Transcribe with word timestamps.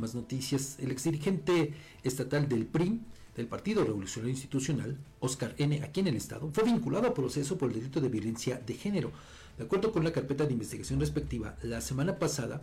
más 0.00 0.14
noticias. 0.14 0.76
El 0.80 0.90
exdirigente 0.90 1.74
estatal 2.02 2.48
del 2.48 2.66
PRI, 2.66 3.00
del 3.36 3.46
Partido 3.46 3.84
Revolucionario 3.84 4.32
Institucional, 4.32 4.98
Oscar 5.20 5.54
N., 5.58 5.82
aquí 5.82 6.00
en 6.00 6.08
el 6.08 6.16
Estado, 6.16 6.50
fue 6.52 6.64
vinculado 6.64 7.06
a 7.06 7.14
proceso 7.14 7.56
por 7.56 7.70
el 7.70 7.76
delito 7.76 8.00
de 8.00 8.08
violencia 8.08 8.60
de 8.64 8.74
género. 8.74 9.12
De 9.56 9.64
acuerdo 9.64 9.92
con 9.92 10.04
la 10.04 10.12
carpeta 10.12 10.46
de 10.46 10.52
investigación 10.52 11.00
respectiva, 11.00 11.56
la 11.62 11.80
semana 11.80 12.18
pasada, 12.18 12.62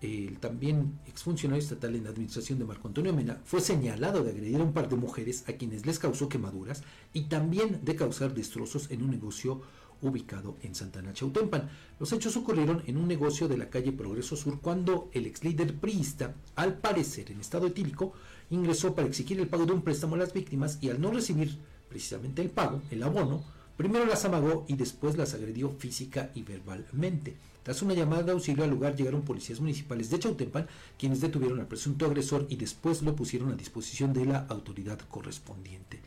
el 0.00 0.38
también 0.38 0.98
exfuncionario 1.06 1.62
estatal 1.62 1.94
en 1.94 2.04
la 2.04 2.10
administración 2.10 2.58
de 2.58 2.66
Marco 2.66 2.88
Antonio 2.88 3.14
Mena 3.14 3.40
fue 3.44 3.60
señalado 3.60 4.22
de 4.22 4.30
agredir 4.30 4.60
a 4.60 4.64
un 4.64 4.74
par 4.74 4.88
de 4.88 4.96
mujeres 4.96 5.44
a 5.48 5.54
quienes 5.54 5.86
les 5.86 5.98
causó 5.98 6.28
quemaduras 6.28 6.82
y 7.14 7.22
también 7.22 7.80
de 7.82 7.96
causar 7.96 8.34
destrozos 8.34 8.90
en 8.90 9.02
un 9.02 9.10
negocio 9.10 9.62
ubicado 10.08 10.56
en 10.62 10.74
Santana 10.74 11.12
Chautempan. 11.12 11.68
Los 11.98 12.12
hechos 12.12 12.36
ocurrieron 12.36 12.82
en 12.86 12.96
un 12.96 13.08
negocio 13.08 13.48
de 13.48 13.56
la 13.56 13.70
calle 13.70 13.92
Progreso 13.92 14.36
Sur 14.36 14.60
cuando 14.60 15.08
el 15.12 15.26
ex 15.26 15.42
líder 15.42 15.74
priista, 15.74 16.34
al 16.56 16.78
parecer 16.78 17.30
en 17.30 17.40
estado 17.40 17.66
etílico, 17.66 18.12
ingresó 18.50 18.94
para 18.94 19.08
exigir 19.08 19.40
el 19.40 19.48
pago 19.48 19.66
de 19.66 19.72
un 19.72 19.82
préstamo 19.82 20.14
a 20.14 20.18
las 20.18 20.32
víctimas 20.32 20.78
y 20.80 20.90
al 20.90 21.00
no 21.00 21.10
recibir 21.10 21.58
precisamente 21.88 22.42
el 22.42 22.50
pago, 22.50 22.82
el 22.90 23.02
abono, 23.02 23.44
primero 23.76 24.04
las 24.04 24.24
amagó 24.24 24.64
y 24.68 24.76
después 24.76 25.16
las 25.16 25.34
agredió 25.34 25.70
física 25.70 26.30
y 26.34 26.42
verbalmente. 26.42 27.36
Tras 27.64 27.80
una 27.80 27.94
llamada 27.94 28.22
de 28.22 28.32
auxilio 28.32 28.62
al 28.62 28.70
lugar 28.70 28.94
llegaron 28.94 29.22
policías 29.22 29.58
municipales 29.58 30.10
de 30.10 30.18
Chautempan, 30.18 30.66
quienes 30.98 31.22
detuvieron 31.22 31.60
al 31.60 31.66
presunto 31.66 32.04
agresor 32.04 32.46
y 32.50 32.56
después 32.56 33.00
lo 33.00 33.16
pusieron 33.16 33.50
a 33.52 33.56
disposición 33.56 34.12
de 34.12 34.26
la 34.26 34.46
autoridad 34.50 34.98
correspondiente. 35.08 35.98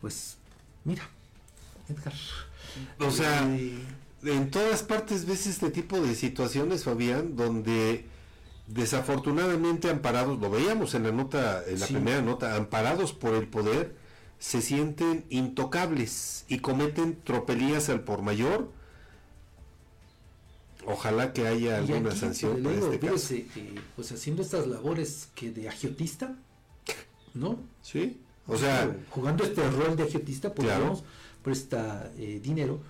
Pues, 0.00 0.38
mira, 0.84 1.02
Edgar. 1.88 2.14
O 3.00 3.10
sea, 3.10 3.42
en 3.44 4.50
todas 4.50 4.82
partes 4.82 5.26
ves 5.26 5.46
este 5.46 5.70
tipo 5.70 6.00
de 6.00 6.14
situaciones, 6.14 6.84
Fabián, 6.84 7.36
donde 7.36 8.04
desafortunadamente 8.66 9.90
amparados, 9.90 10.38
lo 10.38 10.50
veíamos 10.50 10.94
en 10.94 11.04
la 11.04 11.12
nota, 11.12 11.64
en 11.66 11.80
la 11.80 11.86
primera 11.86 12.22
nota, 12.22 12.54
amparados 12.56 13.12
por 13.12 13.34
el 13.34 13.48
poder, 13.48 13.96
se 14.38 14.60
sienten 14.62 15.24
intocables 15.30 16.44
y 16.48 16.58
cometen 16.58 17.20
tropelías 17.22 17.88
al 17.88 18.00
por 18.00 18.22
mayor. 18.22 18.70
Ojalá 20.86 21.32
que 21.32 21.46
haya 21.46 21.78
alguna 21.78 22.14
sanción 22.14 22.62
para 22.62 22.76
este 22.76 22.98
caso. 22.98 23.34
Eh, 23.34 23.74
pues 23.96 24.12
haciendo 24.12 24.42
estas 24.42 24.66
labores 24.66 25.28
que 25.34 25.50
de 25.50 25.68
agiotista, 25.68 26.36
¿no? 27.34 27.58
Sí. 27.82 28.20
O 28.48 28.56
sea, 28.56 28.96
jugando 29.10 29.44
este 29.44 29.68
rol 29.70 29.94
de 29.96 30.04
agiotista, 30.04 30.52
pues 30.52 30.68
presta 31.42 32.10
eh, 32.16 32.40
dinero. 32.42 32.80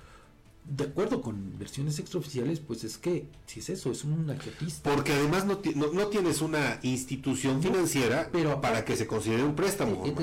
De 0.64 0.84
acuerdo 0.84 1.20
con 1.22 1.58
versiones 1.58 1.98
extraoficiales, 1.98 2.60
pues 2.60 2.84
es 2.84 2.98
que, 2.98 3.26
si 3.46 3.60
es 3.60 3.70
eso, 3.70 3.90
es 3.90 4.04
un 4.04 4.30
agiotista. 4.30 4.94
Porque 4.94 5.12
además 5.12 5.46
no, 5.46 5.60
no, 5.74 6.06
tienes 6.08 6.42
una 6.42 6.78
institución 6.82 7.62
financiera 7.62 8.28
pero 8.30 8.60
para 8.60 8.84
que 8.84 8.96
se 8.96 9.06
considere 9.06 9.42
un 9.42 9.56
préstamo. 9.56 10.06
Eh, 10.06 10.14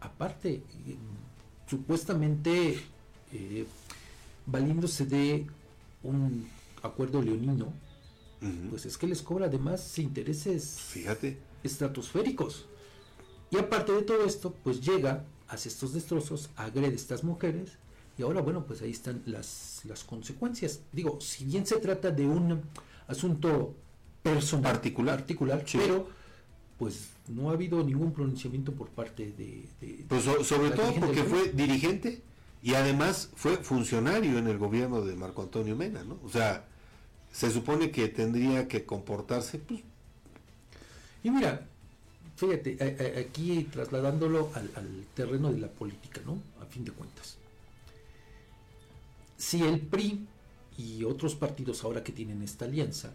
aparte, 0.00 0.62
supuestamente 1.66 2.80
valiéndose 4.46 5.06
de 5.06 5.46
un 6.02 6.46
acuerdo 6.82 7.22
leonino, 7.22 7.72
pues 8.70 8.84
es 8.84 8.98
que 8.98 9.06
les 9.06 9.22
cobra 9.22 9.46
además 9.46 9.98
intereses 9.98 10.78
Fíjate. 10.90 11.38
estratosféricos. 11.62 12.66
Y 13.50 13.58
aparte 13.58 13.92
de 13.92 14.02
todo 14.02 14.24
esto, 14.24 14.54
pues 14.64 14.80
llega, 14.80 15.24
hace 15.48 15.68
estos 15.68 15.92
destrozos, 15.92 16.50
agrede 16.56 16.92
a 16.92 16.96
estas 16.96 17.24
mujeres, 17.24 17.78
y 18.16 18.22
ahora, 18.22 18.40
bueno, 18.40 18.64
pues 18.64 18.82
ahí 18.82 18.90
están 18.90 19.22
las, 19.26 19.80
las 19.84 20.04
consecuencias. 20.04 20.80
Digo, 20.92 21.20
si 21.20 21.44
bien 21.44 21.66
se 21.66 21.76
trata 21.76 22.10
de 22.10 22.26
un 22.26 22.62
asunto 23.08 23.74
personal, 24.22 24.72
particular, 24.72 25.18
particular 25.18 25.64
pero 25.72 26.08
pues 26.78 27.10
no 27.28 27.50
ha 27.50 27.52
habido 27.52 27.82
ningún 27.84 28.12
pronunciamiento 28.12 28.72
por 28.72 28.88
parte 28.88 29.32
de... 29.32 30.04
pues 30.08 30.24
sobre 30.24 30.70
todo 30.70 30.94
porque 30.94 31.22
fue 31.22 31.52
dirigente 31.52 32.22
y 32.62 32.74
además 32.74 33.30
fue 33.36 33.58
funcionario 33.58 34.38
en 34.38 34.48
el 34.48 34.58
gobierno 34.58 35.02
de 35.04 35.14
Marco 35.14 35.42
Antonio 35.42 35.76
Mena, 35.76 36.02
¿no? 36.02 36.18
O 36.24 36.28
sea, 36.28 36.66
se 37.30 37.50
supone 37.50 37.90
que 37.90 38.08
tendría 38.08 38.66
que 38.68 38.84
comportarse, 38.84 39.58
pues... 39.58 39.80
Y 41.22 41.30
mira, 41.30 41.66
fíjate, 42.36 43.18
aquí 43.18 43.64
trasladándolo 43.64 44.50
al, 44.54 45.06
terreno 45.14 45.52
de 45.52 45.60
la 45.60 45.68
política, 45.68 46.20
¿no? 46.24 46.38
A 46.60 46.66
fin 46.66 46.84
de 46.84 46.92
cuentas. 46.92 47.38
Si 49.36 49.62
el 49.62 49.80
PRI 49.80 50.26
y 50.78 51.04
otros 51.04 51.34
partidos 51.34 51.84
ahora 51.84 52.02
que 52.02 52.12
tienen 52.12 52.42
esta 52.42 52.64
alianza, 52.64 53.14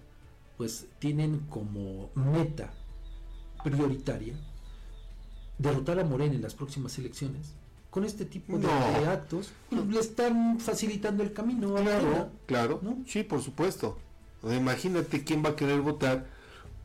pues 0.58 0.88
tienen 1.00 1.40
como 1.50 2.10
meta 2.16 2.74
prioritaria 3.64 4.36
derrotar 5.58 6.00
a 6.00 6.04
Morena 6.04 6.36
en 6.36 6.42
las 6.42 6.56
próximas 6.56 6.98
elecciones, 6.98 7.54
con 7.90 8.06
este 8.06 8.26
tipo 8.26 8.58
de, 8.58 8.68
actos, 9.08 9.52
pues, 9.70 9.86
le 9.86 10.00
están 10.00 10.60
facilitando 10.60 11.24
el 11.24 11.34
camino. 11.34 11.76
Claro, 11.76 12.30
claro, 12.46 12.80
¿no? 12.82 13.00
sí, 13.08 13.24
por 13.24 13.42
supuesto. 13.42 13.98
Imagínate 14.44 15.24
quién 15.24 15.44
va 15.44 15.50
a 15.50 15.56
querer 15.56 15.82
votar 15.82 16.28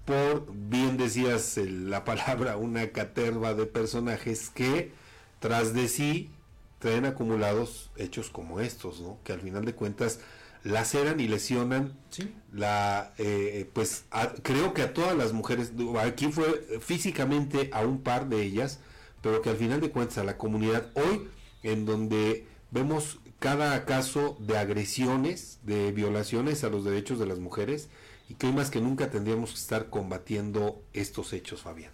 por, 0.04 0.46
bien 0.52 0.96
decías 0.96 1.56
la 1.56 2.04
palabra, 2.04 2.56
una 2.56 2.90
caterva 2.90 3.54
de 3.54 3.66
personajes 3.66 4.50
que 4.50 4.92
tras 5.40 5.74
de 5.74 5.88
sí 5.88 6.30
traen 6.78 7.06
acumulados 7.06 7.90
hechos 7.96 8.30
como 8.30 8.60
estos, 8.60 9.00
¿no? 9.00 9.18
Que 9.24 9.32
al 9.32 9.40
final 9.40 9.64
de 9.64 9.74
cuentas 9.74 10.20
laceran 10.64 11.20
y 11.20 11.28
lesionan 11.28 11.92
la 12.52 13.12
eh, 13.18 13.68
pues 13.74 14.04
creo 14.42 14.72
que 14.72 14.82
a 14.82 14.94
todas 14.94 15.16
las 15.16 15.32
mujeres 15.34 15.72
aquí 16.00 16.32
fue 16.32 16.80
físicamente 16.80 17.68
a 17.72 17.82
un 17.82 18.00
par 18.02 18.28
de 18.28 18.42
ellas 18.42 18.80
pero 19.20 19.42
que 19.42 19.50
al 19.50 19.56
final 19.56 19.82
de 19.82 19.90
cuentas 19.90 20.18
a 20.18 20.24
la 20.24 20.38
comunidad 20.38 20.90
hoy 20.94 21.28
en 21.62 21.84
donde 21.84 22.46
vemos 22.70 23.20
cada 23.40 23.84
caso 23.84 24.38
de 24.40 24.56
agresiones 24.56 25.58
de 25.64 25.92
violaciones 25.92 26.64
a 26.64 26.70
los 26.70 26.82
derechos 26.82 27.18
de 27.18 27.26
las 27.26 27.40
mujeres 27.40 27.90
y 28.28 28.34
que 28.34 28.46
hoy 28.46 28.52
más 28.52 28.70
que 28.70 28.80
nunca 28.80 29.10
tendríamos 29.10 29.50
que 29.50 29.58
estar 29.58 29.90
combatiendo 29.90 30.82
estos 30.92 31.32
hechos, 31.32 31.62
Fabián. 31.62 31.92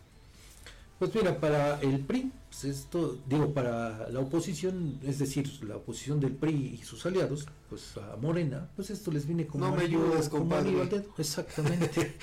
Pues 0.99 1.15
mira, 1.15 1.41
para 1.41 1.81
el 1.81 2.01
PRI, 2.01 2.31
pues 2.51 2.65
esto, 2.65 3.19
digo, 3.27 3.55
para 3.55 4.11
la 4.11 4.21
oposición, 4.21 5.01
es 5.03 5.19
decir, 5.19 5.49
la 5.65 5.77
oposición 5.77 6.21
del 6.21 6.33
PRI 6.33 6.79
y 6.79 6.85
sus 6.85 7.07
aliados, 7.07 7.47
pues 7.71 7.97
a 7.97 8.17
Morena, 8.17 8.69
pues 8.77 8.91
esto 8.91 9.11
les 9.11 9.27
viene 9.27 9.47
como... 9.47 9.67
No 9.67 9.75
me 9.75 9.85
ayudas, 9.85 10.29
compadre. 10.29 10.75
Exactamente. 11.17 12.17